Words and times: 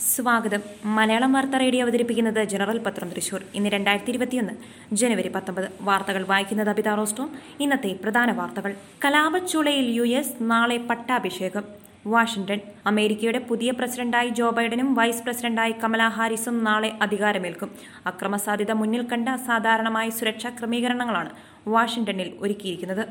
സ്വാഗതം. 0.00 0.60
മലയാളം 0.84 1.32
വാർത്ത 1.32 1.50
റേഡിയോ 1.50 1.82
അവതരിപ്പിക്കുന്നത് 1.82 2.44
ജനറൽ 2.44 2.78
പത്രം 2.78 3.08
തൃശൂർ 3.08 3.42
ഇന്ന് 3.54 3.70
രണ്ടായിരത്തി 3.70 4.10
ഇരുപത്തിയൊന്ന് 4.10 4.52
ജനുവരി 4.92 5.28
പത്തൊമ്പത്. 5.28 5.68
വാർത്തകൾ 5.80 6.26
വായിക്കുന്നത് 6.26 6.70
അബിത 6.70 6.88
റോസ്റ്റോം. 6.88 7.30
ഇന്നത്തെ 7.60 7.96
പ്രധാന 8.02 8.32
വാർത്തകൾ. 8.32 8.74
കലാപച്ചുളയിൽ 9.04 9.90
യു 9.90 10.02
എസ് 10.02 10.32
നാളെ 10.40 10.76
പട്ടാഭിഷേകം. 10.76 11.64
വാഷിംഗ്ടൺ. 12.06 12.60
അമേരിക്കയുടെ 12.86 13.38
പുതിയ 13.38 13.70
പ്രസിഡന്റായി 13.70 14.28
ജോ 14.28 14.50
ബൈഡനും 14.50 14.94
വൈസ് 14.94 15.22
പ്രസിഡന്റായി 15.22 15.74
കമല 15.84 16.02
ഹാരിസും 16.02 16.64
നാളെ 16.64 16.98
അധികാരമേൽക്കും. 17.02 17.70
അക്രമസാധ്യത 18.06 18.72
മുന്നിൽ 18.72 19.02
കണ്ട 19.02 19.28
അസാധാരണമായ 19.28 20.10
സുരക്ഷാ 20.10 20.48
ക്രമീകരണങ്ങളാണ് 20.50 21.30
വാഷിംഗ്ടണിൽ 21.66 22.32
ഒരുക്കിയിരിക്കുന്നത്. 22.38 23.08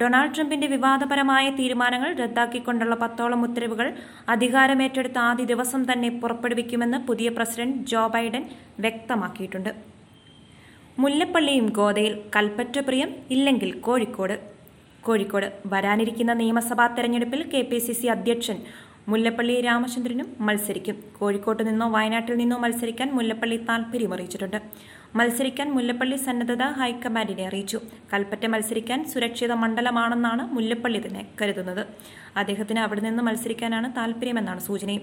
ഡൊണാൾഡ് 0.00 0.34
ട്രംപിന്റെ 0.34 0.66
വിവാദപരമായ 0.66 1.50
തീരുമാനങ്ങൾ 1.50 2.10
റദ്ദാക്കിക്കൊണ്ടുള്ള 2.18 2.94
പത്തോളം 2.94 3.42
ഉത്തരവുകൾ 3.42 3.88
അധികാരമേറ്റെടുത്ത 4.28 5.18
ആദ്യ 5.18 5.44
ദിവസം 5.44 5.92
തന്നെ 5.92 6.10
പുറപ്പെടുവിക്കുമെന്ന് 6.20 6.98
പുതിയ 7.08 7.28
പ്രസിഡന്റ് 7.28 7.86
ജോ 7.86 8.06
ബൈഡൻ 8.06 8.44
വ്യക്തമാക്കിയിട്ടുണ്ട്. 8.80 9.70
മുല്ലപ്പള്ളിയും 10.98 11.66
ഗോതയിൽ 11.68 12.14
കൽപ്പറ്റ 12.36 12.78
പ്രിയം 12.78 13.10
ഇല്ലെങ്കിൽ 13.30 13.72
കോഴിക്കോട്. 13.80 14.36
കോഴിക്കോട് 15.02 15.46
വരാനിരിക്കുന്ന 15.66 16.32
നിയമസഭാ 16.32 16.86
തെരഞ്ഞെടുപ്പിൽ 16.86 17.42
കെ 17.54 17.62
പി 17.62 17.78
സി 17.78 17.92
സി 17.92 18.06
അധ്യക്ഷൻ 18.06 18.58
മുല്ലപ്പള്ളി 19.10 19.54
രാമചന്ദ്രനും 19.66 20.28
മത്സരിക്കും. 20.46 20.96
കോഴിക്കോട്ട് 21.18 21.62
നിന്നോ 21.68 21.86
വയനാട്ടിൽ 21.94 22.34
നിന്നോ 22.40 22.56
മത്സരിക്കാൻ 22.64 23.08
മുല്ലപ്പള്ളി 23.16 23.56
താൽപര്യമറിയിച്ചിട്ടുണ്ട്. 23.68 24.58
മത്സരിക്കാൻ 25.18 25.68
മുല്ലപ്പള്ളി 25.76 26.16
സന്നദ്ധത 26.26 26.64
ഹൈക്കമാൻഡിനെ 26.80 27.44
അറിയിച്ചു. 27.48 27.78
കൽപ്പറ്റ 28.12 28.44
മത്സരിക്കാൻ 28.52 29.00
സുരക്ഷിത 29.12 29.52
മണ്ഡലമാണെന്നാണ് 29.62 30.44
മുല്ലപ്പള്ളി 30.56 31.00
തന്നെ 31.06 31.24
കരുതുന്നത്. 31.40 31.82
അദ്ദേഹത്തിന് 32.36 32.80
അവിടെ 32.84 33.02
നിന്ന് 33.08 33.24
മത്സരിക്കാനാണ് 33.28 33.90
താൽപ്പര്യമെന്നാണ് 33.98 34.62
സൂചനയും 34.68 35.02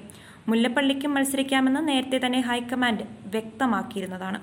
മുല്ലപ്പള്ളിക്കും 0.51 1.13
മത്സരിക്കാമെന്ന് 1.17 1.83
നേരത്തെ 1.89 2.19
തന്നെ 2.25 2.39
ഹൈക്കമാൻഡ് 2.49 3.05
വ്യക്തമാക്കിയിരുന്നതാണ്. 3.35 4.39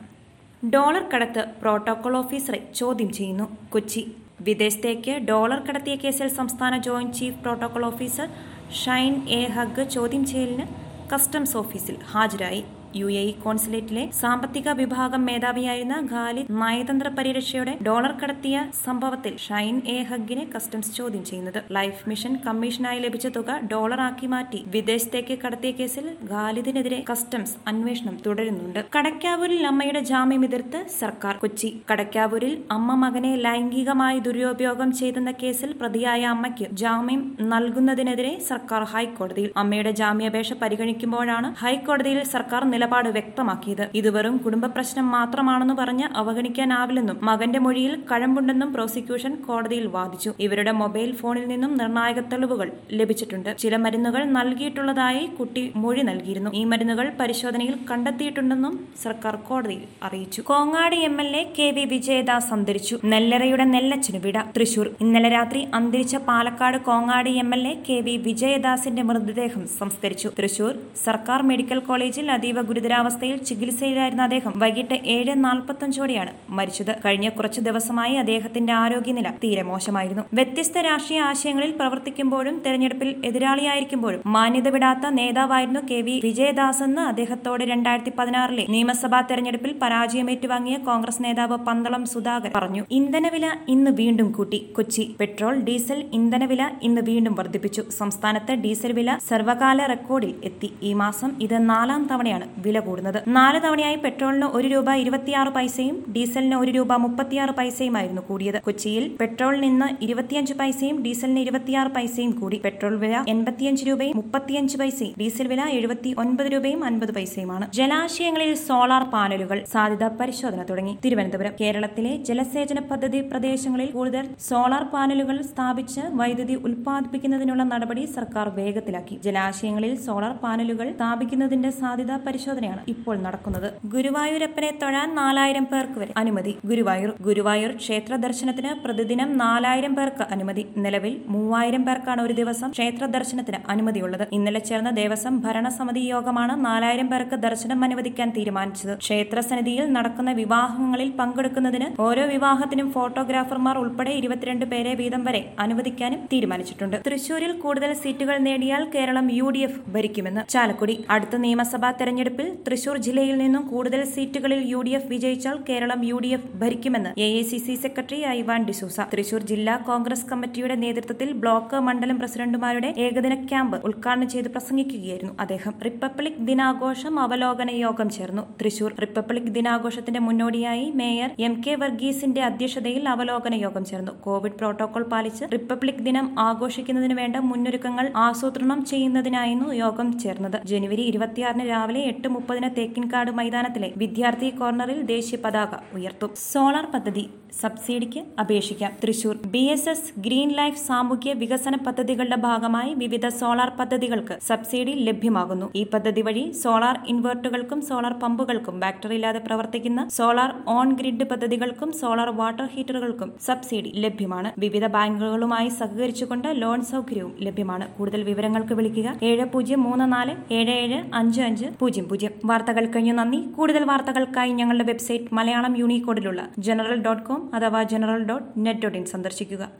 ഡോളർ 0.74 1.02
കടത്ത് 1.14 1.42
പ്രോട്ടോകോൾ 1.62 2.14
ഓഫീസറെ 2.16 2.60
ചോദ്യം 2.80 3.10
ചെയ്യുന്നു. 3.18 3.48
കൊച്ചി. 3.72 4.04
വിദേശത്തേക്ക് 4.46 5.12
ഡോളർ 5.28 5.58
കടത്തിയ 5.66 5.94
കേസിൽ 6.02 6.28
സംസ്ഥാന 6.38 6.76
joint 6.86 7.16
chief 7.18 7.38
protocol 7.44 7.84
officer 7.84 8.28
Shine 8.72 9.28
A 9.28 9.40
Haq 9.56 9.84
ചോദ്യം 9.90 10.24
ചെയ്യലിന് 10.26 10.66
കസ്റ്റംസ് 11.12 11.56
ഓഫീസിൽ 11.56 11.96
ഹാജരായി. 12.12 12.64
യു 12.98 13.08
എ 13.20 13.22
ഇ 13.30 13.32
കോൺസുലേറ്റിലെ 13.44 14.04
സാമ്പത്തിക 14.20 14.68
വിഭാഗം 14.80 15.22
മേധാവിയായിരുന്ന 15.28 15.96
ഖാലിദ് 16.12 16.52
നയതന്ത്ര 16.62 17.08
പരിരക്ഷയുടെ 17.18 17.72
ഡോളർ 17.86 18.12
കടത്തിയ 18.20 18.56
സംഭവത്തിൽ 18.84 19.34
ഷൈൻ 19.46 19.76
എ 19.94 19.96
ഹഗിനെ 20.10 20.44
കസ്റ്റംസ് 20.54 20.92
ചോദ്യം 20.98 21.24
ചെയ്യുന്നത്. 21.30 21.58
ലൈഫ് 21.76 22.02
മിഷൻ 22.10 22.32
കമ്മീഷനായി 22.46 23.00
ലഭിച്ച 23.04 23.26
തുക 23.36 23.58
ഡോളറാക്കി 23.72 24.28
മാറ്റി 24.34 24.60
വിദേശത്തേക്ക് 24.74 25.36
കടത്തിയ 25.44 25.72
കേസിൽ 25.80 26.06
ഖാലിദിനെതിരെ 26.32 27.00
കസ്റ്റംസ് 27.10 27.54
അന്വേഷണം 27.72 28.16
തുടരുന്നുണ്ട്. 28.26 28.80
കടക്കാവൂരിൽ 28.96 29.64
അമ്മയുടെ 29.72 30.02
ജാമ്യം 30.12 30.44
എതിർത്ത് 30.48 30.80
സർക്കാർ 31.00 31.34
കൊച്ചി. 31.44 31.70
കടക്കാവൂരിൽ 31.90 32.54
അമ്മ 32.76 32.94
മകനെ 33.04 33.32
ലൈംഗികമായി 33.46 34.18
ദുരുപയോഗം 34.28 34.92
ചെയ്തെന്ന 35.00 35.34
കേസിൽ 35.42 35.72
പ്രതിയായ 35.82 36.22
അമ്മയ്ക്ക് 36.34 36.68
ജാമ്യം 36.82 37.22
നൽകുന്നതിനെതിരെ 37.52 38.32
സർക്കാർ 38.50 38.82
ഹൈക്കോടതിയിൽ. 38.94 39.50
അമ്മയുടെ 39.64 39.94
ജാമ്യാപേക്ഷ 40.00 40.52
പരിഗണിക്കുമ്പോഴാണ് 40.62 41.50
ഹൈക്കോടതിയിൽ 41.64 42.22
സർക്കാർ 42.34 42.62
നിലപാട് 42.86 43.08
വ്യക്തമാക്കിയത്. 43.16 43.82
ഇത് 43.98 44.08
വെറും 44.16 44.34
കുടുംബ 44.44 44.64
പ്രശ്നം 44.74 45.06
മാത്രമാണെന്ന് 45.14 45.74
പറഞ്ഞ് 45.78 46.06
അവഗണിക്കാനാവില്ലെന്നും 46.20 47.16
മകന്റെ 47.28 47.60
മൊഴിയിൽ 47.64 47.94
കഴമ്പുണ്ടെന്നും 48.10 48.68
പ്രോസിക്യൂഷൻ 48.74 49.32
കോടതിയിൽ 49.46 49.86
വാദിച്ചു. 49.96 50.30
ഇവരുടെ 50.40 50.72
മൊബൈൽ 50.80 51.10
ഫോണിൽ 51.20 51.44
നിന്നും 51.52 51.72
നിർണായക 51.80 52.20
തെളിവുകൾ 52.32 52.68
ലഭിച്ചിട്ടുണ്ട്. 52.98 53.50
ചില 53.62 53.76
മരുന്നുകൾ 53.84 54.22
നൽകിയിട്ടുള്ളതായി 54.36 55.24
കുട്ടി 55.38 55.64
മൊഴി 55.84 56.04
നൽകിയിരുന്നു. 56.10 56.52
ഈ 56.60 56.62
മരുന്നുകൾ 56.72 57.08
പരിശോധനയിൽ 57.20 57.74
കണ്ടെത്തിയിട്ടുണ്ടെന്നും 57.90 58.76
സർക്കാർ 59.02 59.36
കോടതിയിൽ 59.48 59.82
അറിയിച്ചു. 60.08 60.40
Kongad 60.50 60.96
M 61.08 61.16
L 61.24 61.30
A 61.40 61.42
K 61.58 61.68
V 61.78 61.84
Vijayadas 61.94 62.52
അന്തരിച്ചു. 62.58 62.98
നെല്ലറയുടെ 63.14 63.66
നെല്ലച്ചനു 63.74 64.20
വിട. 64.28 64.38
തൃശൂർ. 64.56 64.88
ഇന്നലെ 65.06 65.32
രാത്രി 65.36 65.62
അന്തരിച്ച 65.80 66.16
Palakkad 66.30 66.78
Kongad 66.90 67.32
M 67.44 67.52
L 67.58 67.64
A 67.72 67.74
K 67.88 67.98
V 68.06 68.16
വിജയദാസിന്റെ 68.28 69.04
മൃതദേഹം 69.10 69.64
സംസ്കരിച്ചു. 69.80 70.30
തൃശൂർ 70.38 70.74
സർക്കാർ 71.04 71.42
മെഡിക്കൽ 71.52 71.78
കോളേജിൽ 71.90 72.26
അതീവ 72.36 72.60
ഗുരുതരാവസ്ഥയിൽ 72.76 73.36
ചികിത്സയിലായിരുന്ന 73.48 74.22
അദ്ദേഹം 74.22 74.52
വൈകിട്ട് 74.62 74.96
ഏഴ് 75.12 75.34
നാൽപ്പത്തഞ്ചോടെയാണ് 75.44 76.32
മരിച്ചത്. 76.56 76.90
കഴിഞ്ഞ 77.04 77.28
കുറച്ചു 77.36 77.60
ദിവസമായി 77.60 78.14
അദ്ദേഹത്തിന്റെ 78.22 78.72
ആരോഗ്യനില 78.72 79.28
തീരെ 79.44 79.62
മോശമായിരുന്നു. 79.62 80.22
വ്യത്യസ്ത 80.34 80.78
രാഷ്ട്രീയ 80.78 81.20
ആശയങ്ങളിൽ 81.28 81.70
പ്രവർത്തിക്കുമ്പോഴും 81.78 82.56
തെരഞ്ഞെടുപ്പിൽ 82.66 83.10
എതിരാളിയായിരിക്കുമ്പോഴും 83.24 84.20
മാന്യത 84.26 84.68
വിടാത്ത 84.68 85.06
നേതാവായിരുന്നു 85.18 85.80
കെ 85.90 86.00
വി 86.06 86.14
വിജയദാസ് 86.24 86.82
എന്ന് 86.82 87.02
അദ്ദേഹത്തോട് 87.02 87.64
രണ്ടായിരത്തി 87.64 88.12
പതിനാറിലെ 88.18 88.66
നിയമസഭാ 88.68 89.20
തെരഞ്ഞെടുപ്പിൽ 89.20 89.72
പരാജയമേറ്റുവാങ്ങിയ 89.82 90.76
കോൺഗ്രസ് 90.88 91.22
നേതാവ് 91.24 91.56
പന്തളം 91.68 92.04
സുധാകർ 92.06 92.52
പറഞ്ഞു 92.56 92.84
ഇന്ധനവില 92.90 93.46
ഇന്ന് 93.68 93.90
വീണ്ടും 94.02 94.28
കൂട്ടി. 94.32 94.60
കൊച്ചി 94.76 95.04
പെട്രോൾ 95.20 95.54
ഡീസൽ 95.68 96.00
ഇന്ധനവില 96.12 96.62
ഇന്ന് 96.82 97.00
വീണ്ടും 97.00 97.34
വർദ്ധിപ്പിച്ചു. 97.34 97.84
സംസ്ഥാനത്ത് 97.98 98.52
ഡീസൽ 98.64 98.92
വില 98.92 99.10
സർവകാല 99.28 99.86
റെക്കോർഡിൽ 99.86 100.34
എത്തി. 100.44 100.70
ഈ 100.82 100.92
മാസം 101.02 101.32
ഇത് 101.42 101.56
നാലാം 101.70 102.02
തവണയാണ് 102.10 102.46
വില 102.64 102.80
കൂടുന്നത്. 102.80 103.18
നാല് 103.28 103.58
തവണയായി 103.64 103.98
പെട്രോളിന് 104.04 104.46
ഒരു 104.56 104.68
രൂപ 104.68 104.94
ഇരുപത്തിയാറ് 105.02 105.50
പൈസയും 105.56 105.96
ഡീസലിന് 106.16 106.56
ഒരു 106.56 106.70
രൂപ 106.70 106.92
മുപ്പത്തിയാറ് 107.04 107.50
പൈസയുമായിരുന്നു 107.50 108.22
കൂടിയത്. 108.28 108.58
കൊച്ചിയിൽ 108.66 109.04
പെട്രോളിന് 109.20 109.66
ഇന്ന് 109.72 109.88
ഇരുപത്തിയഞ്ച് 110.06 110.54
പൈസയും 110.54 110.96
ഡീസലിന് 111.02 111.40
ഇരുപത്തിയാറ് 111.46 111.90
പൈസയും 111.96 112.32
കൂടി. 112.40 112.58
പെട്രോൾ 112.64 112.94
വില 113.04 113.24
എൺപത്തിയഞ്ച് 113.34 113.84
രൂപയും 113.88 114.16
മുപ്പത്തിയഞ്ച് 114.16 114.76
പൈസയും 114.78 115.14
ഡീസൽ 115.20 115.46
വില 115.46 115.62
എഴുപത്തി 115.78 116.14
ഒൻപത് 116.18 116.48
രൂപയും 116.52 116.84
അൻപത് 116.84 117.12
പൈസയുമാണ്. 117.14 117.66
ജലാശയങ്ങളിൽ 117.78 118.52
സോളാർ 118.66 119.04
പാനലുകൾ. 119.14 119.64
സാധ്യത 119.74 120.04
പരിശോധന 120.20 120.62
തുടങ്ങി. 120.70 120.94
തിരുവനന്തപുരം 121.04 121.54
കേരളത്തിലെ 121.60 122.12
ജലസേചന 122.28 122.78
പദ്ധതി 122.90 123.20
പ്രദേശങ്ങളിൽ 123.30 123.90
കൂടുതൽ 123.96 124.26
സോളാർ 124.48 124.84
പാനലുകൾ 124.94 125.36
സ്ഥാപിച്ച് 125.42 126.02
വൈദ്യുതി 126.20 126.54
ഉൽപ്പാദിപ്പിക്കുന്നതിനുള്ള 126.66 127.62
നടപടി 127.72 128.04
സർക്കാർ 128.16 128.48
വേഗത്തിലാക്കി. 128.58 129.16
ജലാശയങ്ങളിൽ 129.26 129.94
സോളാർ 130.06 130.34
പാനലുകൾ 130.44 130.88
സ്ഥാപിക്കുന്നതിന്റെ 130.96 131.70
സാധ്യത 131.80 132.12
പരിശോധനയാണ് 132.46 132.82
ഇപ്പോൾ 132.92 133.16
നടക്കുന്നത്. 133.26 133.68
ഗുരുവായൂരപ്പനെ 133.92 134.68
തൊഴാൻ 134.82 135.08
നാലായിരം 135.20 135.64
പേർക്ക് 135.70 135.98
വരെ 136.00 136.12
അനുമതി. 136.20 136.52
ഗുരുവായൂർ 136.70 137.10
ഗുരുവായൂർ 137.26 137.72
ക്ഷേത്ര 137.82 138.12
ദർശനത്തിന് 138.24 138.70
പ്രതിദിനം 138.84 139.30
നാലായിരം 139.42 139.92
പേർക്ക് 139.98 140.24
അനുമതി. 140.34 140.64
നിലവിൽ 140.84 141.14
മൂവായിരം 141.34 141.82
പേർക്കാണ് 141.86 142.20
ഒരു 142.26 142.34
ദിവസം 142.40 142.68
ക്ഷേത്ര 142.76 143.04
ദർശനത്തിന് 143.16 143.58
അനുമതിയുള്ളത്. 143.72 144.24
ഇന്നലെ 144.38 144.60
ചേർന്ന 144.68 144.92
ദേവസ്വം 145.00 145.34
ഭരണസമിതി 145.46 146.02
യോഗമാണ് 146.12 146.56
നാലായിരം 146.68 147.08
പേർക്ക് 147.12 147.38
ദർശനം 147.46 147.82
അനുവദിക്കാൻ 147.86 148.30
തീരുമാനിച്ചത്. 148.38 148.94
ക്ഷേത്ര 149.04 149.36
സന്നിധിയിൽ 149.48 149.86
നടക്കുന്ന 149.96 150.30
വിവാഹങ്ങളിൽ 150.42 151.10
പങ്കെടുക്കുന്നതിന് 151.20 151.88
ഓരോ 152.06 152.26
വിവാഹത്തിനും 152.34 152.88
ഫോട്ടോഗ്രാഫർമാർ 152.96 153.76
ഉൾപ്പെടെ 153.82 154.14
ഇരുപത്തിരണ്ട് 154.20 154.66
പേരെ 154.74 154.94
വീതം 155.02 155.24
വരെ 155.30 155.42
അനുവദിക്കാനും 155.66 156.22
തീരുമാനിച്ചിട്ടുണ്ട്. 156.34 156.96
തൃശൂരിൽ 157.08 157.54
കൂടുതൽ 157.66 157.92
സീറ്റുകൾ 158.04 158.38
നേടിയാൽ 158.48 158.84
കേരളം 158.96 159.28
യു 159.40 159.50
ഭരിക്കുമെന്ന്. 159.94 160.42
ചാലക്കുടി 160.54 160.96
അടുത്ത 161.14 161.36
നിയമസഭാ 161.42 161.90
തെരഞ്ഞെടുപ്പിൽ 162.38 162.64
തൃശൂർ 162.66 162.96
ജില്ലയിൽ 163.06 163.36
നിന്നും 163.42 163.62
കൂടുതൽ 163.72 164.00
സീറ്റുകളിൽ 164.14 164.60
യു 164.72 164.80
ഡി 164.86 164.92
എഫ് 164.98 165.08
വിജയിച്ചാൽ 165.12 165.56
Keralam 165.68 166.00
U 166.08 166.16
D 166.24 166.30
F 166.36 166.48
ഭരിക്കുമെന്ന് 166.62 167.10
A 167.24 167.28
I 167.38 167.42
C 167.50 167.58
C 167.66 167.74
secretary 167.84 168.18
Ivan 168.38 168.60
D'Souza. 168.68 168.98
Thrissur 169.12 169.42
ജില്ലാ 169.50 169.74
കോൺഗ്രസ് 169.88 170.26
കമ്മിറ്റിയുടെ 170.30 170.76
നേതൃത്വത്തിൽ 170.84 171.28
ബ്ലോക്ക് 171.42 171.78
മണ്ഡലം 171.88 172.16
പ്രസിഡന്റുമാരുടെ 172.20 172.90
ഏകദിന 173.04 173.34
ക്യാമ്പ് 173.50 173.76
ഉദ്ഘാടനം 173.90 174.28
ചെയ്ത് 174.34 174.48
പ്രസംഗിക്കുകയായിരുന്നു 174.56 175.32
അദ്ദേഹം. 175.44 175.74
റിപ്പബ്ലിക് 175.86 176.40
ദിനാഘോഷം 176.50 177.14
അവലോകന 177.24 177.70
യോഗം 177.84 178.10
ചേർന്നു. 178.16 178.44
തൃശൂർ 178.60 178.92
റിപ്പബ്ലിക് 179.04 179.50
ദിനാഘോഷത്തിന്റെ 179.58 180.22
മുന്നോടിയായി 180.26 180.86
മേയർ 181.02 181.30
എം 181.48 181.56
കെ 181.66 181.74
വർഗീസിന്റെ 181.84 182.44
അധ്യക്ഷതയിൽ 182.50 183.04
അവലോകന 183.14 183.54
യോഗം 183.64 183.86
ചേർന്നു. 183.92 184.14
കോവിഡ് 184.26 184.58
പ്രോട്ടോകോൾ 184.60 185.06
പാലിച്ച് 185.14 185.44
റിപ്പബ്ലിക് 185.56 186.04
ദിനം 186.10 186.28
ആഘോഷിക്കുന്നതിന് 186.48 187.16
വേണ്ട 187.22 187.36
മുന്നൊരുക്കങ്ങൾ 187.50 188.06
ആസൂത്രണം 188.26 188.82
ചെയ്യുന്നതിനായിരുന്നു 188.92 189.70
യോഗം 189.84 190.08
ചേർന്നത്. 190.24 190.58
ജനുവരി 190.72 191.02
ഇരുപത്തിയാറിന് 191.12 191.64
രാവിലെ 191.72 192.02
എട്ട് 192.12 192.25
മുപ്പതിന് 192.26 192.70
തേക്കിൻകാട് 192.78 193.30
മൈതാനത്തിലെ 193.30 193.92
വിദ്യാർത്ഥി 193.96 194.50
കോർണറിൽ 194.50 195.02
ദേശീയ 195.02 195.38
പതാക 195.44 195.96
ഉയർത്തും. 195.96 196.30
സോളാർ 196.52 196.86
പദ്ധതി 196.94 197.26
സബ്സിഡിക്ക് 197.60 198.24
അപേക്ഷിക്കാം. 198.40 198.92
Thrissur 199.04 199.38
B 199.46 199.58
S 199.58 199.88
S 199.88 200.20
green 200.20 200.48
life 200.48 200.86
സാമൂഹ്യ 200.86 201.32
വികസന 201.32 201.76
പദ്ധതികളുടെ 201.76 202.36
ഭാഗമായി 202.36 202.94
വിവിധ 202.94 203.28
സോളാർ 203.28 203.72
പദ്ധതികൾക്ക് 203.80 204.38
സബ്സിഡി 204.46 204.90
ലഭ്യമാകുന്നു. 204.90 205.70
ഈ 205.76 205.82
പദ്ധതി 205.84 206.20
വഴി 206.20 206.50
സോളാർ 206.50 206.98
ഇൻവെർട്ടുകൾക്കും 207.08 207.82
സോളാർ 207.82 208.12
പമ്പുകൾക്കും 208.12 208.80
ബാറ്ററി 208.80 209.14
ഇല്ലാതെ 209.14 209.38
പ്രവർത്തിക്കുന്ന 209.38 210.08
സോളാർ 210.08 210.54
ഓൺ 210.68 210.92
ഗ്രിഡ് 210.92 211.24
പദ്ധതികൾക്കും 211.24 211.92
സോളാർ 211.92 212.28
വാട്ടർ 212.28 212.68
ഹീറ്ററുകൾക്കും 212.74 213.32
സബ്സിഡി 213.40 213.92
ലഭ്യമാണ്. 213.94 214.52
വിവിധ 214.58 214.86
ബാങ്കുകളുമായി 214.86 215.68
സഹകരിച്ചുകൊണ്ട് 215.68 216.48
ലോൺ 216.52 216.84
സൗകര്യവും 216.84 217.34
ലഭ്യമാണ്. 217.40 217.88
കൂടുതൽ 217.98 218.22
വിവരങ്ങൾക്ക് 218.22 218.74
വിളിക്കുക. 218.74 219.18
ഏഴ് 219.22 219.44
പൂജ്യം 219.44 219.82
മൂന്ന് 219.82 220.12
നാല് 220.12 220.52
ഏഴ് 220.52 220.70
ഏഴ് 220.70 221.02
അഞ്ച് 221.14 221.40
അഞ്ച് 221.40 221.66
പൂജ്യം. 221.78 222.08
പൂജ്യം. 222.16 222.32
വാർത്തകൾ 222.44 222.86
കഴിഞ്ഞു 222.86 223.12
നന്ദി. 223.12 223.36
കൂടുതൽ 223.36 223.84
വാർത്തകൾക്കായി 223.84 224.52
ഞങ്ങളുടെ 224.52 224.84
വെബ്സൈറ്റ് 224.84 225.34
മലയാളം 225.34 225.78
യൂണിക്കോഡിലുള്ള 225.78 226.48
ജനറൽ 226.58 227.02
ഡോട്ട് 227.02 227.22
കോം 227.22 227.54
അഥവാ 227.54 227.82
general 227.82 228.24
dot 228.24 228.46
net 228.58 228.80
dot 228.80 228.98
in 228.98 229.04
സന്ദർശിക്കുക. 229.04 229.68